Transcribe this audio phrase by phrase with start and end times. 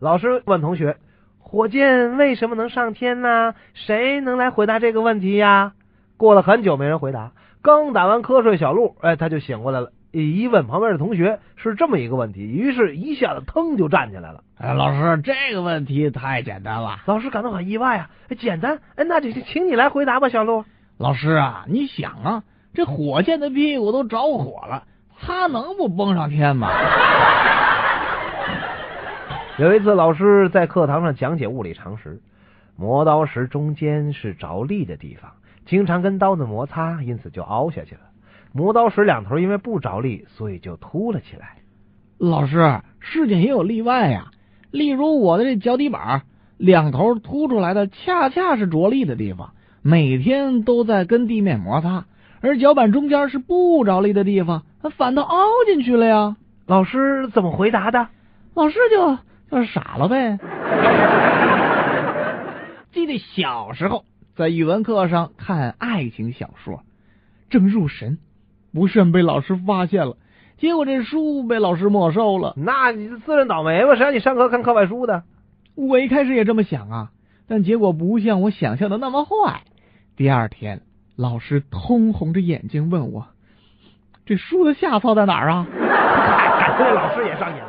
[0.00, 0.96] 老师问同学
[1.42, 3.56] ：“火箭为什么能上天呢？
[3.74, 5.72] 谁能来回答这个问题呀？”
[6.16, 7.32] 过了很久，没人回答。
[7.62, 9.90] 刚打完瞌睡，小鹿哎，他就醒过来了。
[10.12, 14.44] 一问旁边的同学是这么一个问题，于是一下子腾就站起来了。
[14.56, 16.98] 哎，老师，这个问题太简单了。
[17.04, 18.78] 老师感到很意外啊，简单？
[18.94, 20.64] 哎，那就请你来回答吧，小鹿。
[20.96, 24.84] 老师啊，你想啊，这火箭的屁股都着火了，
[25.20, 26.68] 它能不蹦上天吗？
[29.58, 32.20] 有一次，老师在课堂上讲解物理常识，
[32.76, 35.32] 磨刀石中间是着力的地方，
[35.66, 38.02] 经常跟刀子摩擦，因此就凹下去了。
[38.52, 41.56] 磨刀石两头因为不着力，所以就凸了起来。
[42.18, 44.30] 老师，事情也有例外呀，
[44.70, 46.22] 例如我的这脚底板，
[46.56, 52.04] 两头凸出来的恰恰是着力的地方，每天都在跟地面摩擦，
[52.40, 56.36] 而脚板中间是不着力的地方，它反倒凹进去了呀。
[56.64, 58.06] 老师怎么回答的？
[58.54, 59.18] 老师就。
[59.50, 60.38] 就是傻了呗！
[62.92, 64.04] 记得小时候
[64.36, 66.82] 在语文课上看爱情小说，
[67.48, 68.18] 正入神，
[68.72, 70.16] 不慎被老师发现了，
[70.58, 72.54] 结果这书被老师没收了。
[72.56, 73.94] 那你自认倒霉吧？
[73.96, 75.22] 谁让你上课看课外书的？
[75.74, 77.10] 我一开始也这么想啊，
[77.46, 79.62] 但结果不像我想象的那么坏。
[80.16, 80.82] 第二天，
[81.16, 83.28] 老师通红着眼睛问我
[84.26, 85.66] ：“这书的下册在哪儿啊？”
[86.78, 87.68] 这老师也上瘾了。